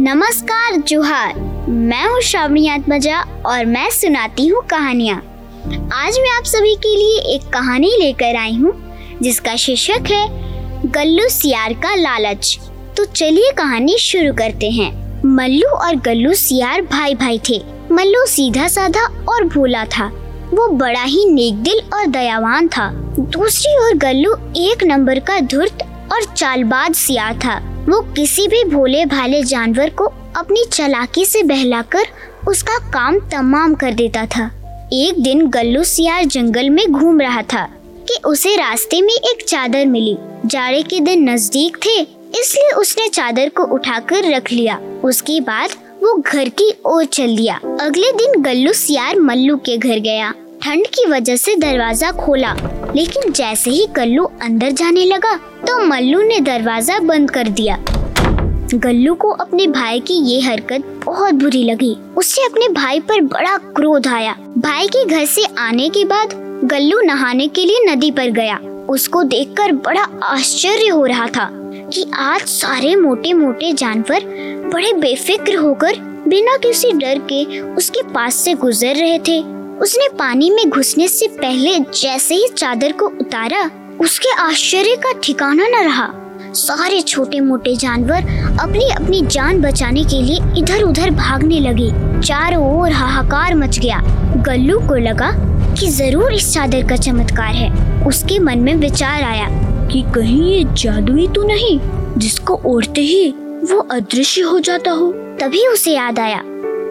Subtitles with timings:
[0.00, 1.34] नमस्कार, जोहार।
[1.68, 5.16] मैं हूँ श्रावणी आत्मजा और मैं सुनाती हूँ कहानियाँ।
[5.92, 8.72] आज मैं आप सभी के लिए एक कहानी लेकर आई हूँ,
[9.22, 10.28] जिसका शीर्षक है,
[10.90, 12.58] गल्लू सियार का लालच।
[12.96, 14.90] तो चलिए कहानी शुरू करते हैं।
[15.26, 17.62] मल्लू और गल्लू सियार भाई भाई थे।
[17.92, 20.06] मल्लू सीधा साधा और भोला था।
[20.54, 25.82] वो बड़ा ही नेक दिल और दयावान था। दूसरी ओर गल्लू एक नंबर का धुर्त
[26.12, 30.04] और चालबाज सियार था। वो किसी भी भोले भाले जानवर को
[30.36, 32.06] अपनी चलाकी से बहलाकर
[32.48, 34.44] उसका काम तमाम कर देता था।
[34.94, 37.64] एक दिन गल्लू सियार जंगल में घूम रहा था
[38.08, 42.00] कि उसे रास्ते में एक चादर मिली। जाड़े के दिन नज़दीक थे,
[42.40, 45.70] इसलिए उसने चादर को उठाकर रख लिया। उसके बाद
[46.02, 50.32] वो घर की ओर चल दिया। अगले दिन गल्लू सियार मल्लू के घर गया।
[50.62, 52.54] ठंड की वजह से दरवाज़ा खोला।
[52.98, 55.34] लेकिन जैसे ही गल्लू अंदर जाने लगा
[55.66, 57.76] तो मल्लू ने दरवाज़ा बंद कर दिया।
[58.74, 63.56] गल्लू को अपने भाई की ये हरकत बहुत बुरी लगी। उससे अपने भाई पर बड़ा
[63.76, 66.32] क्रोध आया। भाई के घर से आने के बाद
[66.64, 72.04] गल्लू नहाने के लिए नदी पर गया। उसको देखकर बड़ा आश्चर्य हो रहा था कि
[72.14, 74.24] आज सारे मोटे मोटे जानवर
[74.72, 79.38] बड़े बेफिक्र होकर बिना किसी डर के उसके पास से गुजर रहे थे।
[79.82, 85.66] उसने पानी में घुसने से पहले जैसे ही चादर को उतारा, उसके आश्चर्य का ठिकाना
[85.68, 86.08] न रहा।
[86.54, 88.22] सारे छोटे मोटे जानवर
[88.60, 91.90] अपनी अपनी जान बचाने के लिए इधर उधर भागने लगे।
[92.20, 94.00] चारों ओर हाहाकार मच गया।
[94.46, 95.30] गल्लू को लगा
[95.74, 97.70] कि ज़रूर इस चादर का चमत्कार है।
[98.06, 99.48] उसके मन में विचार आया
[99.88, 101.78] कि कहीं ये जादुई तो नहीं,
[102.18, 103.28] जिसको ओढ़ते ही
[103.64, 106.38] वो अदृश्य हो जाता हो। तभी उसे याद आया।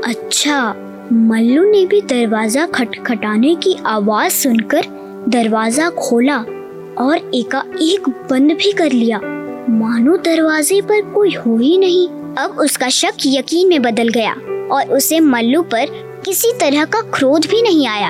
[0.05, 0.73] अच्छा
[1.13, 4.85] मल्लू ने भी दरवाज़ा खटखटाने की आवाज़ सुनकर
[5.29, 6.37] दरवाज़ा खोला
[6.97, 9.19] और एका एक बंद भी कर लिया।
[9.69, 14.31] मानो दरवाजे पर कोई हो ही नहीं। अब उसका शक यकीन में बदल गया
[14.71, 15.85] और उसे मल्लू पर
[16.25, 18.09] किसी तरह का क्रोध भी नहीं आया।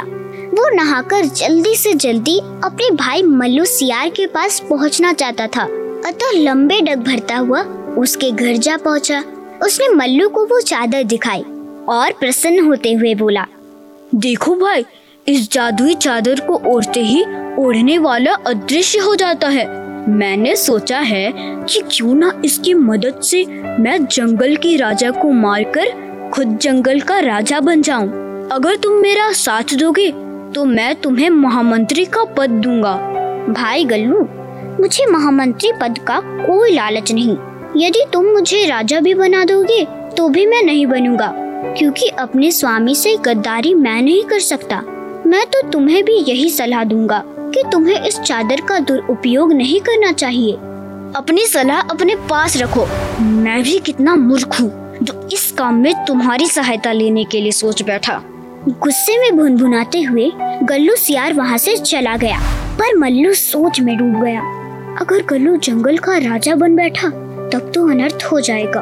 [0.54, 5.64] वो नहाकर जल्दी से जल्दी अपने भाई मल्लू सियार के पास पहुँचना चाहता था।
[6.08, 7.62] अतः लंबे डग भरता हुआ
[7.98, 9.24] उसके घर जा पहुँचा।
[9.64, 11.46] उसने मल्लू को वो चादर दिखाई।
[11.90, 13.46] और प्रसन्न होते हुए बोला,
[14.16, 14.86] देखो भाई,
[15.28, 17.24] इस जादुई चादर को ओढ़ते ही
[17.60, 19.66] ओढ़ने वाला अदृश्य हो जाता है।
[20.10, 23.44] मैंने सोचा है कि क्यों ना इसकी मदद से
[23.80, 28.08] मैं जंगल के राजा को मारकर खुद जंगल का राजा बन जाऊँ।
[28.52, 30.10] अगर तुम मेरा साथ दोगे
[30.54, 32.94] तो मैं तुम्हें महामंत्री का पद दूँगा।
[33.50, 34.22] भाई गल्लू,
[34.80, 37.38] मुझे महामंत्री पद का कोई लालच नहीं।
[37.78, 39.84] यदि तुम मुझे राजा भी बना दोगे
[40.18, 41.28] तो भी मैं नहीं बनूँगा।
[41.78, 44.82] क्योंकि अपने स्वामी से गद्दारी मैं नहीं कर सकता।
[45.28, 50.12] मैं तो तुम्हें भी यही सलाह दूँगा कि तुम्हें इस चादर का दुरुपयोग नहीं करना
[50.12, 50.54] चाहिए।
[51.16, 52.86] अपनी सलाह अपने पास रखो।
[53.22, 54.70] मैं भी कितना मूर्ख हूँ
[55.04, 58.22] जो इस काम में तुम्हारी सहायता लेने के लिए सोच बैठा।
[58.70, 60.32] गुस्से में भुनभुनाते हुए
[60.64, 62.40] गल्लू सियार वहाँ से चला गया,
[62.80, 64.42] पर मल्लू सोच में डूब गया।
[65.02, 67.10] अगर गल्लू जंगल का राजा बन बैठा,
[67.50, 68.82] तब तो अनर्थ हो जाएगा।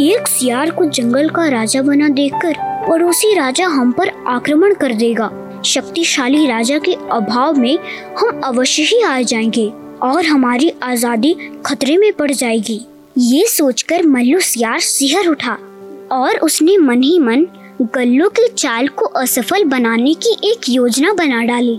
[0.00, 2.54] एक सियार को जंगल का राजा बना देखकर
[2.88, 5.30] पड़ोसी राजा हम पर आक्रमण कर देगा।
[5.64, 7.78] शक्तिशाली राजा के अभाव में
[8.18, 9.66] हम अवश्य ही आ जाएँगे
[10.02, 11.34] और हमारी आज़ादी
[11.66, 12.80] खतरे में पड़ जाएगी।
[13.18, 15.56] ये सोचकर मल्लू सियार सिहर उठा
[16.12, 17.46] और उसने मन ही मन
[17.82, 21.78] गल्लू की चाल को असफल बनाने की एक योजना बना डाली।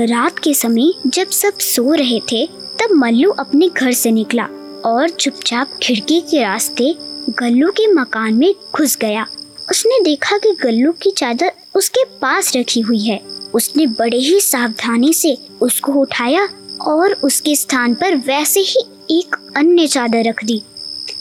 [0.00, 4.48] रात के समय जब सब सो रहे थे, तब मल्लू अपने घर से निकला
[4.84, 6.94] और चुपचाप खिड़की के रास्ते
[7.30, 9.26] गल्लू के मकान में घुस गया।
[9.70, 13.20] उसने देखा कि गल्लू की चादर उसके पास रखी हुई है।
[13.54, 16.48] उसने बड़े ही सावधानी से उसको उठाया
[16.80, 20.62] और उसके स्थान पर वैसे ही एक अन्य चादर रख दी,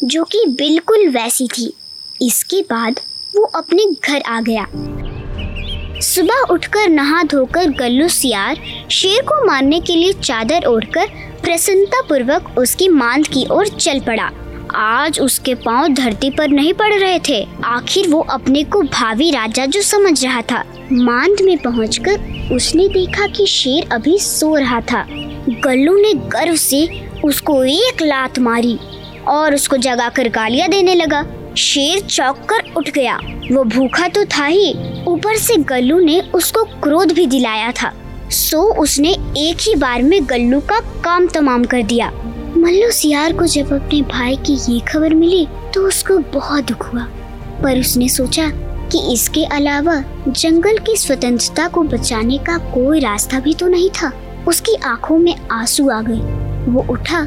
[0.03, 1.73] जो कि बिल्कुल वैसी थी।
[2.21, 2.99] इसके बाद
[3.33, 4.65] वो अपने घर आ गया।
[6.01, 8.61] सुबह उठकर नहा धोकर गल्लू सियार
[8.91, 11.07] शेर को मारने के लिए चादर ओढ़कर
[11.43, 14.31] प्रसन्नता पूर्वक उसकी मांद की ओर चल पड़ा।
[14.75, 19.65] आज उसके पाँव धरती पर नहीं पड़ रहे थे। आखिर वो अपने को भावी राजा
[19.65, 25.05] जो समझ रहा था। मांद में पहुंचकर उसने देखा कि शेर अभी सो रहा था।
[25.49, 28.77] गल्लू ने गर्व से उसको एक लात मारी
[29.27, 31.25] और उसको जगा कर गालियाँ देने लगा।
[31.57, 33.19] शेर चौक कर उठ गया।
[33.51, 34.73] वो भूखा तो था ही।
[35.07, 37.93] ऊपर से गल्लू ने उसको क्रोध भी दिलाया था।
[38.31, 42.11] सो उसने एक ही बार में गल्लू का काम तमाम कर दिया।
[42.63, 47.01] मल्लू सियार को जब अपने भाई की ये खबर मिली तो उसको बहुत दुख हुआ।
[47.63, 48.47] पर उसने सोचा
[48.89, 49.95] कि इसके अलावा
[50.27, 54.11] जंगल की स्वतंत्रता को बचाने का कोई रास्ता भी तो नहीं था।
[54.47, 57.19] उसकी आँखों में आँसू आ गए। वो उठा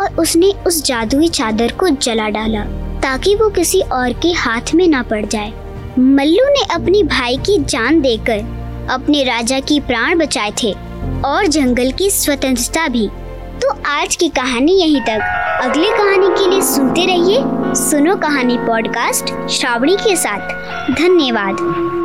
[0.00, 2.64] और उसने उस जादुई चादर को जला डाला,
[3.00, 5.52] ताकि वो किसी और के हाथ में ना पड़ जाए।
[5.98, 10.72] मल्लू ने अपने भाई की जान देकर अपने राजा की प्राण बचाए थे
[11.24, 13.08] और जंगल की स्वतंत्रता भी
[13.64, 15.20] तो आज की कहानी यहीं तक।
[15.62, 17.40] अगली कहानी के लिए सुनते रहिए।
[17.74, 20.48] सुनो कहानी पॉडकास्ट श्रावणी के साथ।
[20.90, 22.03] धन्यवाद।